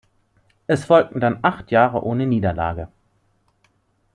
Es 0.65 0.83
folgten 0.85 1.19
dann 1.19 1.37
acht 1.43 1.69
Jahre 1.69 2.01
ohne 2.03 2.25
Niederlage. 2.25 2.87